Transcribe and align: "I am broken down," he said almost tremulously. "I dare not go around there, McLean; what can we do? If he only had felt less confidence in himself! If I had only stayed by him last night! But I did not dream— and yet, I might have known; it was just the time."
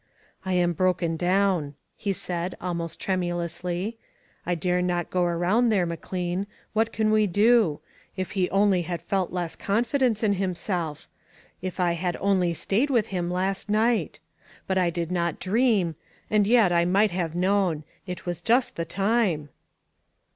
"I 0.45 0.53
am 0.53 0.73
broken 0.73 1.15
down," 1.15 1.75
he 1.95 2.11
said 2.11 2.57
almost 2.59 2.99
tremulously. 2.99 3.99
"I 4.47 4.55
dare 4.55 4.81
not 4.81 5.11
go 5.11 5.21
around 5.25 5.69
there, 5.69 5.85
McLean; 5.85 6.47
what 6.73 6.91
can 6.91 7.11
we 7.11 7.27
do? 7.27 7.81
If 8.17 8.31
he 8.31 8.49
only 8.49 8.81
had 8.81 8.99
felt 8.99 9.31
less 9.31 9.55
confidence 9.55 10.23
in 10.23 10.33
himself! 10.33 11.07
If 11.61 11.79
I 11.79 11.91
had 11.91 12.17
only 12.19 12.55
stayed 12.55 12.89
by 12.89 13.01
him 13.01 13.29
last 13.29 13.69
night! 13.69 14.19
But 14.65 14.79
I 14.79 14.89
did 14.89 15.11
not 15.11 15.39
dream— 15.39 15.93
and 16.31 16.47
yet, 16.47 16.71
I 16.71 16.83
might 16.83 17.11
have 17.11 17.35
known; 17.35 17.83
it 18.07 18.25
was 18.25 18.41
just 18.41 18.77
the 18.77 18.85
time." 18.85 19.49